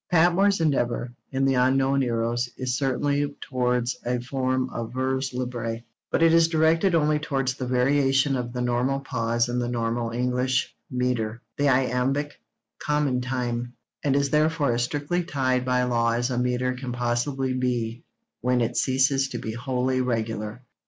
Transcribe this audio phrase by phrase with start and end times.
[0.09, 6.23] Patmore's endeavour, in The Unknown Eros, is certainly towards a form of vers libre, but
[6.23, 10.73] it is directed only towards the variation of the normal pause in the normal English
[10.89, 12.41] metre, the iambic
[12.79, 17.53] 'common time,' and is therefore as strictly tied by law as a metre can possibly
[17.53, 18.03] be
[18.39, 20.63] when it ceases to be wholly regular.